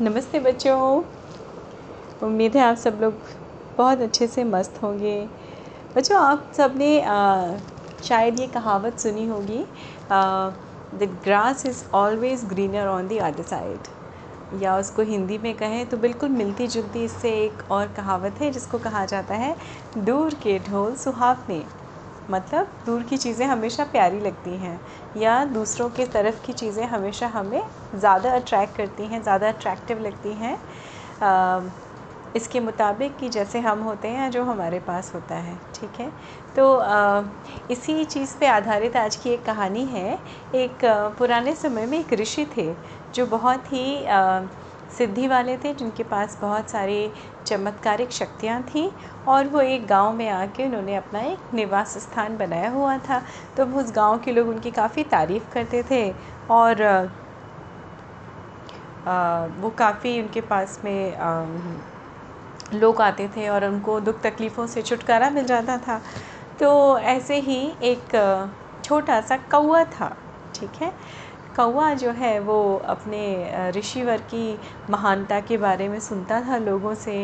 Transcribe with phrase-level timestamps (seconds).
[0.00, 1.02] नमस्ते बच्चों।
[2.20, 3.18] उम्मीद है आप सब लोग
[3.78, 5.12] बहुत अच्छे से मस्त होंगे।
[5.96, 6.88] बच्चों, आप सबने
[8.04, 9.58] शायद ये कहावत सुनी होगी
[10.12, 15.96] the grass is always greener on the other side या उसको हिंदी में कहें तो
[15.96, 19.56] बिल्कुल मिलती जुलती इससे एक और कहावत है जिसको कहा जाता है,
[19.98, 21.64] दूर के ढोल सुहावने।
[22.30, 24.80] मतलब दूर की चीज़ें हमेशा प्यारी लगती हैं
[25.16, 27.62] या दूसरों के तरफ़ की चीज़ें हमेशा हमें
[27.94, 30.56] ज़्यादा अट्रैक्ट करती हैं ज़्यादा अट्रैक्टिव लगती हैं।
[32.36, 36.10] इसके मुताबिक कि जैसे हम होते हैं जो हमारे पास होता है ठीक है?
[36.56, 37.22] तो आ,
[37.70, 40.18] इसी चीज़ पे आधारित आज की एक कहानी है।
[40.54, 40.84] एक
[41.18, 42.72] पुराने समय में एक ऋषि थे
[43.14, 44.40] जो बहुत ही आ,
[44.98, 47.10] सिद्धि वाले थे जिनके पास बहुत सारी
[47.46, 48.88] चमत्कारिक शक्तियाँ थीं
[49.28, 53.22] और वो एक गाँव में आके उन्होंने अपना एक निवास स्थान बनाया हुआ था।
[53.56, 56.08] तो उस गाँव के लोग उनकी काफ़ी तारीफ़ करते थे
[56.50, 56.82] और
[59.06, 61.44] आ, वो काफ़ी उनके पास में आ,
[62.74, 66.00] लोग आते थे और उनको दुख तकलीफ़ों से छुटकारा मिल जाता था।
[66.60, 68.16] तो ऐसे ही एक
[68.84, 70.16] छोटा सा कौआ था
[70.54, 70.92] ठीक है?
[71.56, 73.20] कौआ जो है वो अपने
[73.76, 74.58] ऋषिवर की
[74.90, 77.14] महानता के बारे में सुनता था लोगों से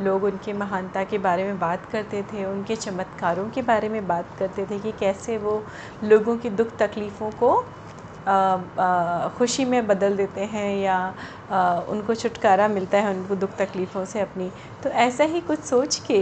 [0.00, 4.36] लोग उनके महानता के बारे में बात करते थे उनके चमत्कारों के बारे में बात
[4.38, 5.62] करते थे कि कैसे वो
[6.04, 7.52] लोगों की दुख तकलीफ़ों को
[9.38, 10.96] खुशी में बदल देते हैं या
[11.50, 14.50] आ, उनको छुटकारा मिलता है उनको दुख तकलीफ़ों से अपनी।
[14.84, 16.20] तो ऐसा ही कुछ सोच के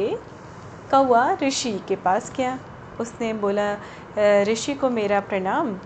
[0.91, 2.59] कौआ ऋषि के पास गया।
[3.01, 3.73] उसने बोला
[4.51, 5.77] ऋषि को मेरा प्रणाम।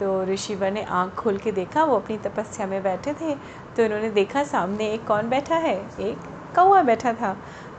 [0.00, 3.34] तो ऋषिवर ने आँख खोल के देखा, वो अपनी तपस्या में बैठे थे
[3.76, 5.76] तो उन्होंने देखा सामने एक कौन बैठा है?
[6.00, 6.18] एक
[6.56, 7.36] कौआ बैठा था।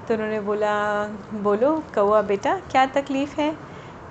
[0.08, 0.74] तो उन्होंने बोला,
[1.34, 3.52] बोलो कौआ बेटा, क्या तकलीफ़ है?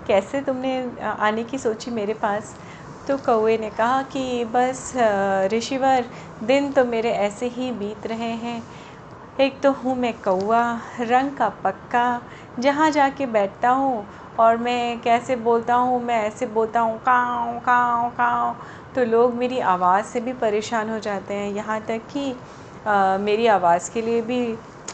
[0.07, 2.55] कैसे तुमने आने की सोची मेरे पास?
[3.09, 4.93] तो कौए ने कहा कि, बस
[5.53, 6.05] ऋषिवर,
[6.43, 8.63] दिन तो मेरे ऐसे ही बीत रहे हैं।
[9.41, 10.63] एक तो हूँ मैं कौआ
[11.01, 12.21] रंग का पक्का,
[12.59, 14.07] जहाँ जाके बैठता हूँ
[14.41, 18.55] और मैं कैसे बोलता हूँ, मैं ऐसे बोलता हूँ काँव काँव काँव
[18.95, 22.35] तो लोग मेरी आवाज़ से भी परेशान हो जाते हैं। यहाँ तक कि
[23.25, 24.41] मेरी आवाज़ के लिए भी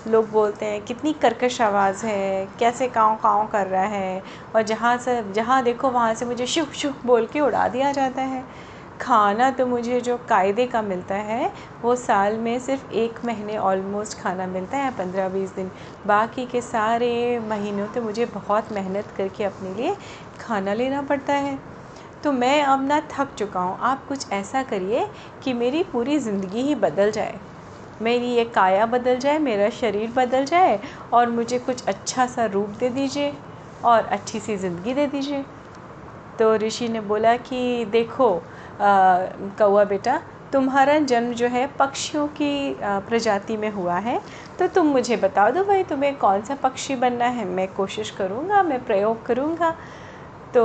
[0.08, 4.22] लोग बोलते हैं, कितनी कर्कश आवाज़ है, कैसे काँव काँव कर रहा है?
[4.56, 8.22] और जहाँ से, जहाँ देखो, वहाँ से मुझे शुभ शुभ बोल के उड़ा दिया जाता
[8.22, 8.44] है।
[9.00, 11.50] खाना तो मुझे जो कायदे का मिलता है,
[11.82, 15.70] वो साल में सिर्फ़ एक महीने ऑलमोस्ट खाना मिलता है पंद्रह बीस दिन।
[16.06, 19.96] बाकी के सारे महीनों तो मुझे बहुत मेहनत करके अपने लिए
[20.40, 21.58] खाना लेना पड़ता है।
[22.24, 25.06] तो मैं अब ना थक चुका हूँ। आप कुछ ऐसा करिए
[25.44, 27.38] कि मेरी पूरी ज़िंदगी ही बदल जाए।
[28.02, 30.80] मेरी ये काया बदल जाए, मेरा शरीर बदल जाए
[31.12, 33.32] और मुझे कुछ अच्छा सा रूप दे दीजिए
[33.84, 35.44] और अच्छी सी ज़िंदगी दे दीजिए।
[36.38, 38.28] तो ऋषि ने बोला कि देखो
[38.80, 40.20] कौआ बेटा,
[40.52, 44.20] तुम्हारा जन्म जो है पक्षियों की प्रजाति में हुआ है।
[44.58, 47.44] तो तुम मुझे बता दो भाई, तुम्हें कौन सा पक्षी बनना है?
[47.46, 49.74] मैं कोशिश करूँगा, मैं प्रयोग करूँगा।
[50.54, 50.64] तो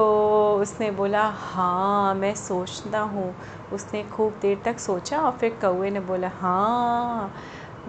[0.62, 3.34] उसने बोला हाँ मैं सोचता हूँ।
[3.74, 7.32] उसने खूब देर तक सोचा और फिर कौए ने बोला हाँ।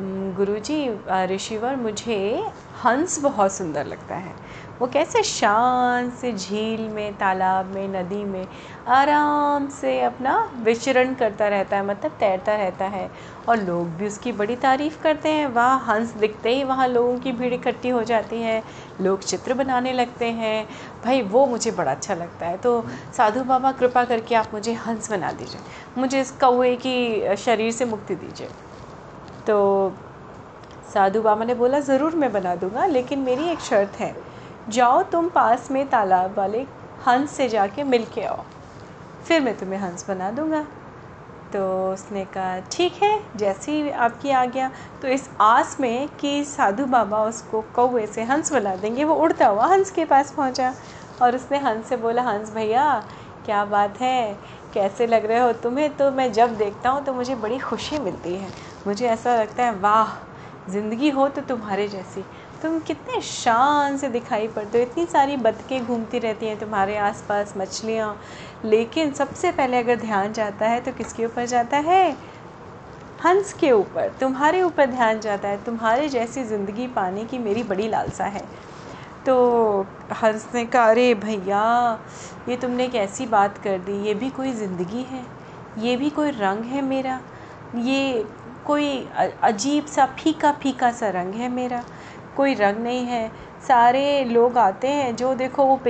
[0.01, 0.77] गुरुजी
[1.35, 2.47] ऋषिवर मुझे
[2.85, 4.35] हंस बहुत सुंदर लगता है।
[4.81, 8.47] वो कैसे शांत से झील में, तालाब में, नदी में
[8.89, 13.11] आराम से अपना विचरण करता रहता है मतलब तैरता रहता है
[13.49, 17.33] और लोग भी उसकी बड़ी तारीफ़ करते हैं। वहाँ, हंस दिखते ही वहाँ लोगों की
[17.33, 18.63] भीड़ इकट्ठी हो जाती है,
[19.01, 20.67] लोग चित्र बनाने लगते हैं।
[21.05, 22.81] भाई, वो मुझे बड़ा अच्छा लगता है। तो
[23.17, 25.61] साधु बाबा, कृपा करके आप मुझे हंस बना दीजिए।
[25.99, 28.49] मुझे इस कौए की शरीर से मुक्ति दीजिए।
[29.47, 29.93] तो
[30.95, 34.15] साधु बाबा ने बोला, ज़रूर मैं बना दूँगा, लेकिन मेरी एक शर्त है।
[34.69, 36.61] जाओ तुम पास में तालाब वाले
[37.07, 38.45] हंस से जाके मिल के आओ।
[39.25, 40.65] फिर मैं तुम्हें हंस बना दूँगा।
[41.53, 44.71] तो उसने कहा, ठीक है, जैसी आपकी आ गया
[45.03, 49.47] तो इस आस में कि साधु बाबा उसको कौए से हंस बना देंगे, वो उड़ता
[49.47, 50.73] हुआ हंस के पास पहुँचा।
[51.23, 53.05] और उसने हंस से बोला, हंस भैया,
[53.45, 54.39] क्या बात है?
[54.75, 55.97] कैसे लग रहे हो तुम्हें?
[55.97, 58.49] तो मैं जब देखता हूँ तो मुझे बड़ी खुशी मिलती है।
[58.87, 60.17] मुझे ऐसा लगता है, वाह,
[60.71, 62.25] ज़िंदगी हो तो तुम्हारे जैसी।
[62.63, 67.55] तुम कितने शान से दिखाई पड़ते हो, इतनी सारी बतकें घूमती रहती हैं तुम्हारे आसपास,
[67.57, 68.17] मछलियाँ।
[68.65, 72.17] लेकिन सबसे पहले अगर ध्यान जाता है तो किसके ऊपर जाता है?
[73.25, 77.89] हंस के ऊपर। तुम्हारे ऊपर ध्यान जाता है, तुम्हारे जैसी ज़िंदगी पाने की मेरी बड़ी
[77.89, 78.45] लालसा है।
[79.27, 81.99] तो हंस ने कहा अरे भैया,
[82.49, 83.93] ये तुमने कैसी बात कर दी?
[84.07, 85.25] ये भी कोई ज़िंदगी है?
[85.79, 87.21] ये भी कोई रंग है मेरा?
[87.77, 88.25] ये
[88.67, 89.09] कोई
[89.43, 91.83] अजीब सा फीका फीका सा रंग है मेरा।
[92.37, 93.31] कोई रंग नहीं है।
[93.67, 95.81] सारे लोग आते हैं जो देखो वो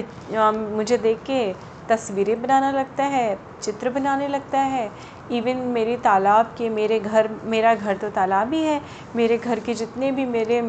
[0.77, 1.53] मुझे देख के
[1.89, 4.91] तस्वीरें बनाना लगता है, चित्र बनाने लगता है।
[5.31, 8.81] इवन मेरे तालाब के, मेरे घर, मेरा घर तो तालाब ही है।
[9.17, 10.61] मेरे घर के जितने भी मेरे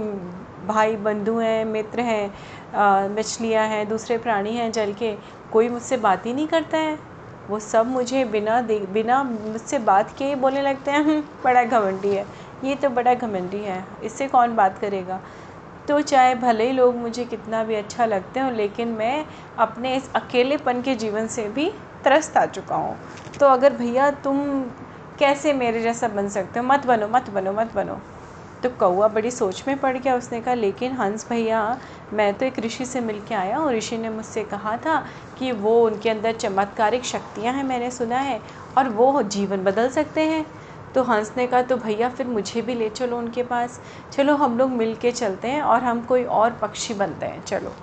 [0.67, 5.15] भाई बंधु हैं, मित्र हैं मछलियाँ हैं, दूसरे प्राणी हैं, जल के
[5.51, 6.97] कोई मुझसे बात ही नहीं करता है।
[7.49, 12.09] वो सब मुझे बिना दे बिना मुझसे बात किए बोलने लगते हैं हम्म, बड़ा घमंडी
[12.09, 12.25] है
[12.63, 15.19] ये तो बड़ा घमंडी है इससे कौन बात करेगा?
[15.87, 19.25] तो चाहे भले ही लोग मुझे कितना भी अच्छा लगते हो लेकिन मैं
[19.59, 21.69] अपने इस अकेलेपन के जीवन से भी
[22.03, 22.97] त्रस्त आ चुका हूँ।
[23.39, 24.39] तो अगर भैया तुम
[25.19, 26.65] कैसे मेरे जैसा बन सकते हो?
[26.65, 27.99] मत बनो मत बनो मत बनो।
[28.63, 31.79] तो कौआ बड़ी सोच में पड़ गया। उसने कहा, लेकिन हंस भैया,
[32.13, 35.05] मैं तो एक ऋषि से मिल के आया हूँ। ऋषि ने मुझसे कहा था
[35.39, 38.41] कि वो उनके अंदर चमत्कारिक शक्तियाँ हैं, मैंने सुना है,
[38.77, 40.45] और वो जीवन बदल सकते हैं।
[40.95, 43.81] तो हंस ने कहा तो भैया, फिर मुझे भी ले चलो उनके पास।
[44.11, 47.73] चलो, हम लोग मिल के चलते हैं और हम कोई और पक्षी बनते हैं। चलो।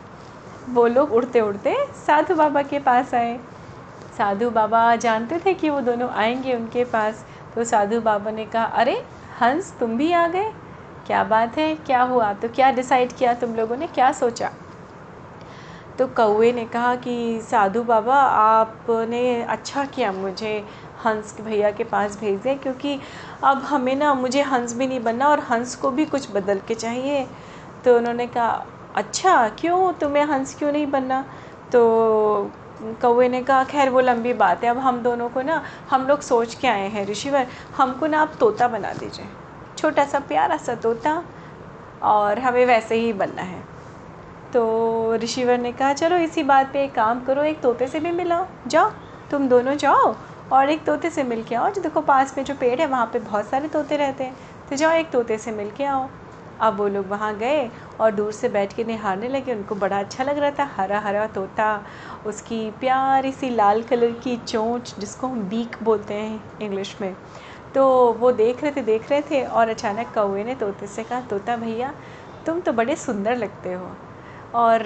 [0.71, 1.77] वो लोग उड़ते उड़ते
[2.07, 3.41] साधु बाबा के पास आए।
[4.19, 8.65] साधु बाबा जानते थे कि वो दोनों आएँगे उनके पास। तो साधु बाबा ने कहा,
[8.65, 9.05] अरे,
[9.41, 10.53] हंस, तुम भी आ गए?
[11.11, 11.77] क्या बात है?
[11.77, 12.33] क्या हुआ?
[12.33, 13.87] तो क्या डिसाइड किया तुम लोगों ने?
[13.87, 14.51] क्या सोचा?
[15.99, 20.67] तो कौए ने कहा कि, साधु बाबा, आपने अच्छा किया मुझे
[21.05, 23.01] हंस भैया के पास भेज दें क्योंकि
[23.45, 26.75] अब हमें ना, मुझे हंस भी नहीं बनना और हंस को भी कुछ बदल के
[26.75, 27.27] चाहिए।
[27.85, 28.67] तो उन्होंने कहा
[28.97, 29.93] अच्छा क्यों?
[29.93, 31.25] तुम्हें हंस क्यों नहीं बनना?
[31.73, 31.81] तो
[32.83, 36.21] कौए ने कहा, खैर, वो लंबी बात है। अब हम दोनों को ना, हम लोग
[36.21, 37.47] सोच के आए हैं, ऋषिवर।
[37.77, 39.27] हमको ना आप तोता बना दीजिए।
[39.81, 41.23] छोटा सा प्यारा सा तोता
[42.03, 43.63] और हमें वैसे ही बनना है।
[44.53, 48.11] तो ऋषिवर ने कहा, चलो इसी बात पे एक काम करो, एक तोते से भी
[48.11, 48.91] मिलाओ जाओ,
[49.31, 50.15] तुम दोनों जाओ
[50.53, 53.07] और एक तोते से मिल के आओ। जो देखो पास में जो पेड़ है, वहाँ
[53.07, 54.37] पे बहुत सारे तोते रहते हैं।
[54.71, 56.09] तो जाओ, एक तोते से मिल के आओ।
[56.61, 60.25] अब वो लोग वहाँ गए और दूर से बैठ के निहारने लगे। उनको बड़ा अच्छा
[60.25, 61.83] लग रहा था हरा हरा तोता,
[62.27, 67.17] उसकी प्यारी सी लाल कलर की चोंच, जिसको हम बीक बोलते हैं इंग्लिश में।
[67.75, 71.21] तो वो देख रहे थे, देख रहे थे और अचानक कौए ने तोते से कहा,
[71.21, 71.93] तोता भैया,
[72.47, 73.91] तुम तो बड़े सुंदर लगते हो
[74.55, 74.83] और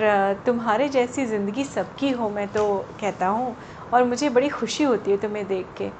[0.46, 2.66] तुम्हारे जैसी ज़िंदगी सबकी हो, मैं तो
[3.00, 3.54] कहता हूँ,
[3.92, 5.90] और मुझे बड़ी खुशी होती है तुम्हें देख के।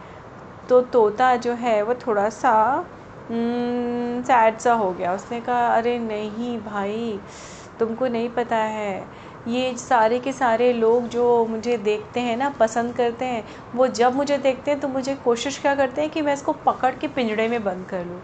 [0.69, 2.85] तो तोता जो है, वो थोड़ा सा
[3.31, 7.19] सैड सा हो गया। उसने कहा, अरे नहीं भाई,
[7.79, 9.05] तुमको नहीं पता है
[9.49, 13.45] ये सारे के सारे लोग जो मुझे देखते हैं ना पसंद करते हैं
[13.75, 16.95] वो जब मुझे देखते हैं तो मुझे कोशिश क्या करते हैं कि मैं इसको पकड़
[16.95, 18.21] के पिंजड़े में बंद कर लूँ।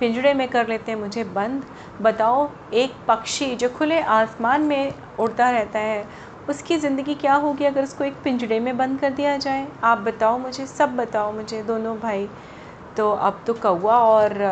[0.00, 1.64] पिंजड़े में कर लेते हैं मुझे बंद।
[2.02, 6.04] बताओ एक पक्षी जो खुले आसमान में उड़ता रहता है
[6.48, 9.66] उसकी ज़िंदगी क्या होगी अगर उसको एक पिंजड़े में बंद कर दिया जाए?
[9.84, 12.28] आप बताओ मुझे सब बताओ मुझे दोनों भाई।
[12.96, 14.42] तो अब तो कौआ और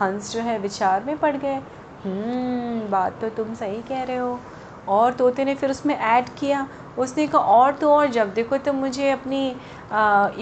[0.00, 1.54] हंस जो है विचार में पड़ गए।
[2.04, 4.38] हम्म, बात तो तुम सही कह रहे हो।
[4.88, 6.66] और तोते ने फिर उसमें ऐड किया।
[6.98, 9.46] उसने कहा, और तो और, जब देखो तो मुझे अपनी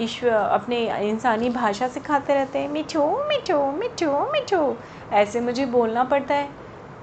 [0.03, 0.77] ईश्वर अपने
[1.09, 4.77] इंसानी भाषा सिखाते रहते हैं। मिठो मिठो मिठो मिठो।
[5.13, 6.49] ऐसे मुझे बोलना पड़ता है।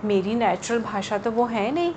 [0.05, 1.93] मेरी नेचुरल भाषा तो वो है नहीं।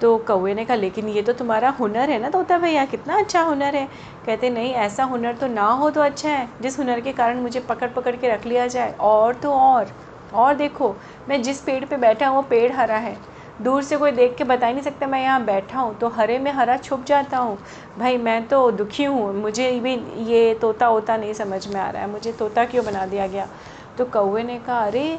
[0.00, 3.40] तो कौए ने कहा, लेकिन ये तो तुम्हारा हुनर है ना तोता भैया, कितना अच्छा
[3.42, 3.86] हुनर है।
[4.26, 7.60] कहते, नहीं, ऐसा हुनर तो ना हो तो अच्छा है, जिस हुनर के कारण मुझे
[7.60, 9.92] पकड़ पकड़ के रख लिया जाए। और तो और
[10.34, 10.94] और देखो,
[11.28, 13.16] मैं जिस पेड़ पे बैठा हूँ, वो पेड़ हरा है।
[13.62, 16.38] दूर से कोई देख के बता ही नहीं सकता मैं यहाँ बैठा हूँ तो हरे
[16.38, 17.58] में हरा छुप जाता हूँ।
[17.98, 19.94] भाई, मैं तो दुखी हूँ, मुझे भी
[20.26, 23.48] ये तोता वोता नहीं समझ में आ रहा है, मुझे तोता क्यों बना दिया गया?
[23.98, 25.18] तो कौए ने कहा, अरे,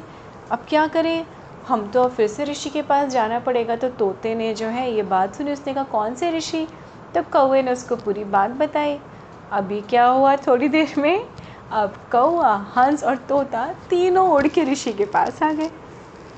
[0.51, 1.25] अब क्या करें?
[1.67, 5.03] हम तो फिर से ऋषि के पास जाना पड़ेगा तो तोते ने जो है, ये
[5.03, 6.67] बात सुनी, उसने कहा, कौन से ऋषि?
[7.15, 9.00] तो कौए ने उसको पूरी बात बताई।
[9.51, 11.25] अभी क्या हुआ थोड़ी देर में?
[11.72, 15.69] अब कौआ हंस और तोता तीनों उड़ के ऋषि के पास आ गए।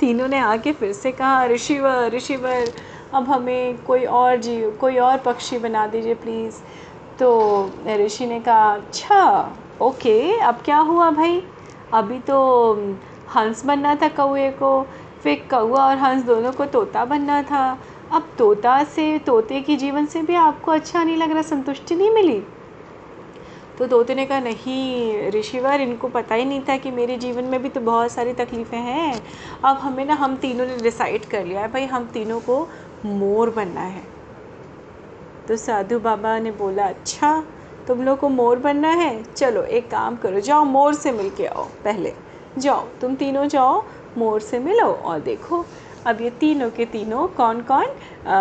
[0.02, 2.72] तीनों ने आके फिर से कहा ऋषिवर ऋषिवर
[3.14, 6.56] अब हमें कोई और जीव कोई और पक्षी बना दीजिए प्लीज़।
[7.20, 11.42] तो ऋषि ने कहा अच्छा ओके, अब क्या हुआ भाई?
[11.94, 12.40] अभी तो
[13.36, 14.82] हंस बनना था कौए को,
[15.24, 17.78] फिर कौआ और हंस दोनों को तोता बनना था।
[18.12, 22.12] अब तोता से, तोते की जीवन से भी आपको अच्छा नहीं लग रहा, संतुष्टि नहीं
[22.12, 22.42] मिली?
[23.82, 27.62] तो तोते ने कहा नहीं ऋषिवर इनको पता ही नहीं था कि मेरे जीवन में
[27.62, 29.22] भी तो बहुत सारी तकलीफ़ें हैं।
[29.66, 32.58] अब हमें ना हम तीनों ने डिसाइड कर लिया है भाई हम तीनों को
[33.06, 34.04] मोर बनना है।
[35.48, 37.34] तो साधु बाबा ने बोला अच्छा
[37.88, 39.24] तुम लोग को मोर बनना है?
[39.24, 42.14] चलो एक काम करो जाओ मोर से मिल के आओ पहले।
[42.58, 43.84] जाओ तुम तीनों जाओ
[44.18, 45.64] मोर से मिलो और देखो।
[46.06, 47.86] अब ये तीनों के तीनों कौन कौन
[48.28, 48.38] आ,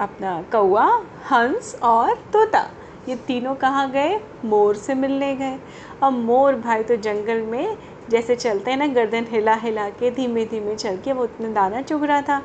[0.00, 0.88] अपना कौआ
[1.30, 2.68] हंस और तोता।
[3.08, 4.20] ये तीनों कहाँ गए?
[4.44, 5.58] मोर से मिलने गए।
[6.02, 7.78] और मोर भाई तो जंगल में
[8.10, 11.82] जैसे चलते हैं ना, गर्दन हिला हिला के धीमे धीमे चल के वो उतना दाना
[11.82, 12.42] चुग रहा था।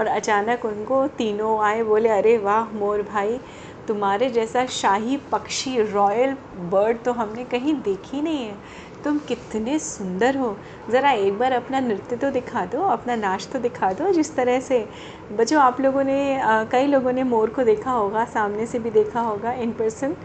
[0.00, 3.40] और अचानक उनको तीनों आए, बोले, अरे वाह, मोर भाई,
[3.88, 8.54] तुम्हारे जैसा शाही पक्षी, रॉयल बर्ड तो हमने कहीं देखी नहीं है।
[9.04, 10.56] तुम कितने सुंदर हो।
[10.90, 14.60] ज़रा एक बार अपना नृत्य तो दिखा दो, अपना नाच तो दिखा दो जिस तरह
[14.60, 14.86] से।
[15.32, 16.40] बच्चों, आप लोगों ने
[16.72, 20.16] कई लोगों ने मोर को देखा होगा, सामने से भी देखा होगा इन पर्सन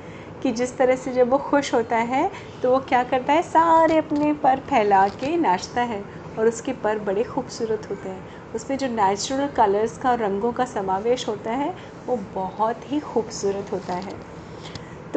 [0.44, 2.30] कि जिस तरह से जब वो खुश होता है
[2.64, 3.42] तो वो क्या करता है?
[3.44, 6.04] सारे अपने पर फैला के नाचता है
[6.38, 11.28] और उसके पर बड़े खूबसूरत होते हैं। उसमें जो नेचुरल कलर्स का रंगों का समावेश
[11.28, 11.74] होता है,
[12.08, 14.37] वो बहुत ही खूबसूरत होता है।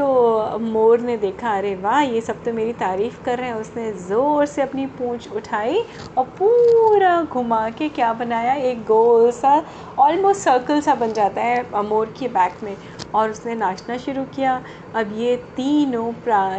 [0.00, 3.90] तो मोर ने देखा, अरे वाह, ये सब तो मेरी तारीफ़ कर रहे हैं। उसने
[3.92, 5.82] ज़ोर से अपनी पूंछ उठाई
[6.18, 8.54] और पूरा घुमा के क्या बनाया?
[8.54, 9.62] एक गोल सा
[9.98, 12.76] ऑलमोस्ट सर्कल सा बन जाता है मोर की बैक में।
[13.14, 14.62] और उसने नाचना शुरू किया।
[14.94, 16.12] अब ये तीनों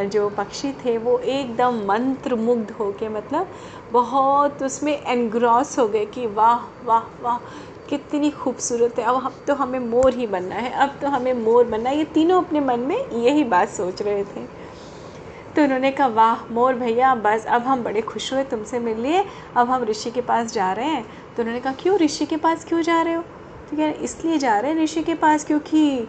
[0.09, 3.47] जो पक्षी थे, वो एकदम मंत्र मुग्ध हो के मतलब
[3.91, 7.37] बहुत उसमें एनग्रॉस हो गए कि वाह वाह वाह।
[7.91, 11.65] कितनी खूबसूरत है। अब अब तो हमें मोर ही बनना है। अब तो हमें मोर
[11.65, 14.45] बनना है। ये तीनों अपने मन में यही बात सोच रहे थे।
[15.55, 19.23] तो उन्होंने कहा, वाह, मोर भैया, बस, अब हम बड़े खुश हुए तुमसे मिल लिए
[19.57, 21.03] अब हम ऋषि के पास जा रहे हैं।
[21.35, 23.21] तो उन्होंने कहा, क्यों ऋषि के पास क्यों जा रहे हो?
[23.21, 26.07] तो कह इसलिए जा रहे हैं ऋषि के पास क्योंकि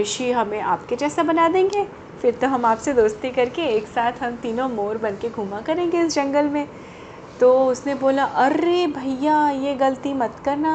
[0.00, 1.86] ऋषि हमें आपके जैसा बना देंगे।
[2.22, 6.00] फिर तो हम आपसे दोस्ती करके एक साथ हम तीनों मोर बन के घूमा करेंगे
[6.00, 6.66] इस जंगल में।
[7.40, 10.70] तो उसने बोला, अरे भैया, ये गलती मत करना।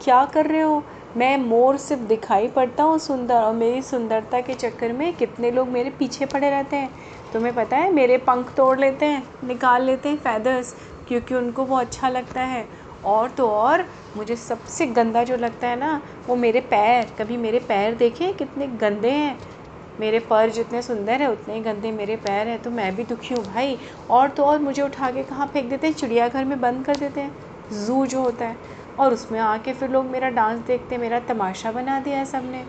[0.00, 0.82] क्या कर रहे हो?
[1.16, 5.68] मैं मोर सिर्फ़ दिखाई पड़ता हूँ सुंदर, और मेरी सुंदरता के चक्कर में कितने लोग
[5.68, 6.94] मेरे पीछे पड़े रहते हैं।
[7.32, 10.74] तुम्हें पता है, मेरे पंख तोड़ लेते हैं, निकाल लेते हैं फैदर्स
[11.08, 12.68] क्योंकि उनको वो अच्छा लगता है।
[13.04, 13.84] और तो और,
[14.16, 18.66] मुझे सबसे गंदा जो लगता है ना, वो मेरे पैर। कभी मेरे पैर देखे कितने
[18.66, 19.38] गंदे हैं।
[20.00, 23.34] मेरे पर जितने सुंदर है, उतने ही गंदे मेरे पैर हैं तो मैं भी दुखी
[23.34, 23.78] हूँ भाई।
[24.10, 25.94] और तो और मुझे उठा के कहाँ फेंक देते हैं?
[25.94, 27.34] चिड़ियाघर में बंद कर देते हैं।
[27.76, 31.98] ज़ू जो होता है। और उसमें आके फिर लोग मेरा डांस देखते मेरा तमाशा बना
[32.00, 32.62] दिया है सबने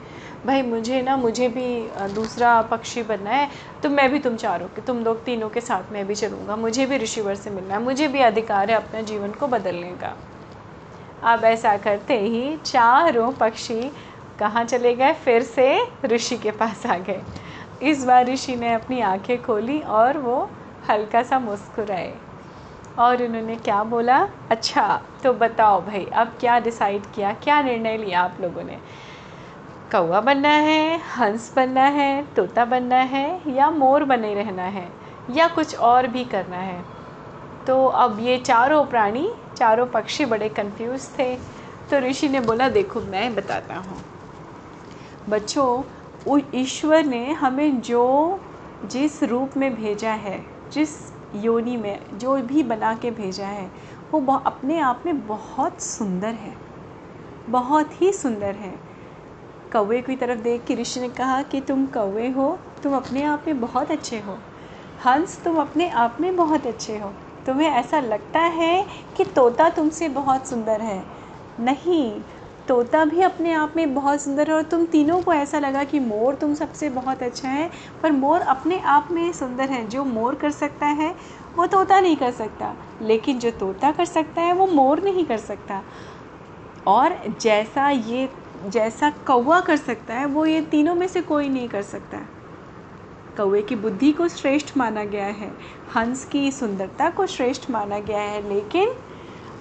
[0.45, 1.67] भाई मुझे ना, मुझे भी
[2.15, 3.49] दूसरा पक्षी बनना है
[3.83, 6.85] तो मैं भी तुम चारों के, तुम लोग तीनों के साथ मैं भी चलूँगा। मुझे
[6.85, 10.15] भी ऋषिवर से मिलना है। मुझे भी अधिकार है अपने जीवन को बदलने का।
[11.23, 13.91] अब ऐसा करते ही चारों पक्षी
[14.39, 15.13] कहाँ चले गए?
[15.13, 17.21] फिर से ऋषि के पास आ गए।
[17.81, 20.49] इस बार ऋषि ने अपनी आँखें खोली और वो
[20.89, 22.13] हल्का सा मुस्कुराए
[22.99, 24.27] और उन्होंने क्या बोला?
[24.51, 27.33] अच्छा तो बताओ भाई, अब क्या डिसाइड किया?
[27.33, 28.77] क्या निर्णय लिया आप लोगों ने?
[29.91, 34.89] कौवा बनना है, हंस बनना है, तोता बनना है या मोर बने रहना है
[35.29, 36.83] या कुछ और भी करना है?
[37.67, 41.35] तो अब ये चारों प्राणी, चारों पक्षी बड़े कंफ्यूज थे।
[41.89, 44.16] तो ऋषि ने बोला, देखो, मैं बताता हूँ।
[45.29, 45.83] बच्चों
[46.55, 48.39] ईश्वर ने हमें जो
[48.85, 50.89] जिस रूप में भेजा है, जिस
[51.35, 53.71] योनि में जो भी बना के भेजा है,
[54.11, 56.57] वो अपने आप में बहुत सुंदर है।
[57.49, 58.79] बहुत ही सुंदर है।
[59.73, 63.43] कौवे की तरफ़ देख के ऋषि ने कहा कि तुम कौवे हो, तुम अपने आप
[63.47, 64.37] में बहुत अच्छे हो।
[65.05, 67.13] हंस, तुम अपने आप में बहुत अच्छे हो।
[67.45, 71.03] तुम्हें ऐसा लगता है कि तोता तुमसे बहुत सुंदर है।
[71.59, 72.21] नहीं
[72.67, 75.99] तोता भी अपने आप में बहुत सुंदर है और तुम तीनों को ऐसा लगा कि
[75.99, 77.71] मोर तुम सबसे बहुत अच्छा है,
[78.03, 81.15] पर मोर अपने आप में सुंदर है। जो मोर कर सकता है,
[81.55, 85.37] वो तोता नहीं कर सकता। लेकिन जो तोता कर सकता है, वो मोर नहीं कर
[85.37, 85.81] सकता।
[86.87, 88.29] और जैसा ये,
[88.67, 92.17] जैसा कौवा कर सकता है, वो ये तीनों में से कोई नहीं कर सकता।
[93.37, 95.57] कौवे की बुद्धि को श्रेष्ठ माना गया है,
[95.95, 98.89] हंस की सुंदरता को श्रेष्ठ माना गया है, लेकिन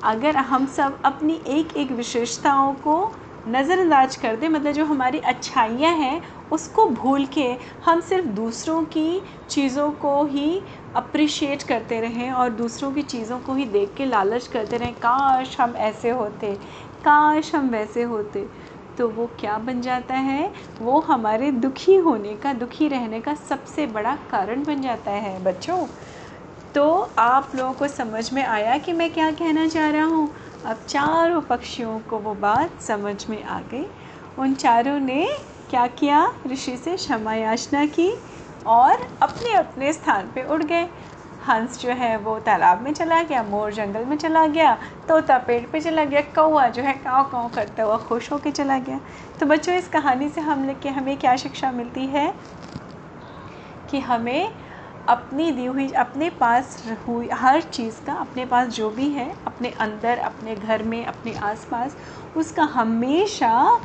[0.02, 3.14] अगर हम सब अपनी एक एक विशेषताओं को
[3.48, 6.22] नज़रअंदाज कर दें मतलब जो हमारी अच्छाइयाँ हैं,
[6.52, 7.46] उसको भूल के
[7.84, 10.60] हम सिर्फ़ दूसरों की चीज़ों को ही
[10.96, 15.60] अप्रिशिएट करते रहें और दूसरों की चीज़ों को ही देख के लालच करते रहें, काश
[15.60, 16.54] हम ऐसे होते,
[17.04, 18.46] काश हम वैसे होते।
[18.98, 20.52] तो वो क्या बन जाता है?
[20.80, 25.86] वो हमारे दुखी होने का, दुखी रहने का सबसे बड़ा कारण बन जाता है, बच्चों।
[26.74, 30.34] तो आप लोगों को समझ में आया कि मैं क्या कहना चाह रहा हूँ?
[30.66, 33.86] अब चारों पक्षियों को वो बात समझ में आ गई।
[34.38, 35.28] उन चारों ने
[35.70, 36.32] क्या किया?
[36.46, 38.12] ऋषि से क्षमा याचना की
[38.66, 40.88] और अपने अपने स्थान पे उड़ गए।
[41.48, 45.66] हंस जो है वो तालाब में चला गया, मोर जंगल में चला गया, तोता पेड़
[45.66, 49.00] पे चला गया कौआ जो है काव काव करता हुआ खुश होकर चला गया।
[49.40, 52.34] तो बच्चों, इस कहानी से हम के, हमें क्या शिक्षा मिलती है?
[53.90, 54.65] कि हमें
[55.08, 59.70] अपनी दी हुई, अपने पास हुई हर चीज़ का अपने पास जो भी है, अपने
[59.70, 61.96] अंदर, अपने घर में, अपने आसपास,
[62.36, 63.80] उसका हमेशा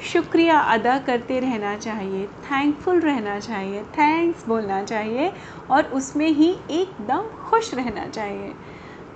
[0.00, 5.32] शुक्रिया अदा करते रहना चाहिए थैंकफुल रहना चाहिए थैंक्स बोलना चाहिए
[5.70, 8.54] और उसमें ही एकदम खुश रहना चाहिए।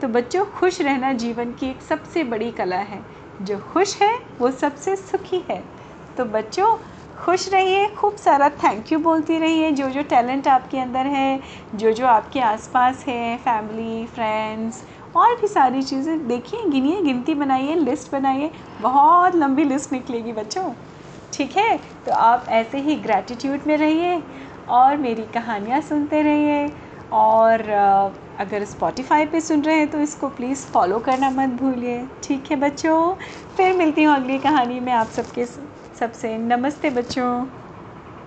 [0.00, 3.04] तो बच्चों, खुश रहना जीवन की एक सबसे बड़ी कला है।
[3.42, 5.64] जो खुश है, वो सबसे सुखी है।
[6.16, 6.76] तो बच्चों
[7.16, 11.40] खुश रहिए, खूब सारा थैंक यू बोलती रहिए। जो जो टैलेंट आपके अंदर है
[11.74, 14.82] जो जो आपके आसपास है फैमिली फ्रेंड्स
[15.16, 20.70] और भी सारी चीज़ें देखिए, गिनिए, गिनती बनाइए लिस्ट बनाइए। बहुत लंबी लिस्ट निकलेगी बच्चों।
[21.32, 21.76] ठीक है?
[22.06, 24.22] तो आप ऐसे ही ग्रैटिट्यूड में रहिए
[24.70, 26.68] और मेरी कहानियाँ सुनते रहिए।
[27.12, 27.70] और
[28.40, 32.56] अगर स्पॉटिफाई पे सुन रहे हैं तो इसको प्लीज़ फॉलो करना मत भूलिए। ठीक है
[32.60, 33.14] बच्चों?
[33.56, 35.44] फिर मिलती हूँ अगली कहानी में आप सबके
[35.96, 37.65] सबसे। नमस्ते बच्चों।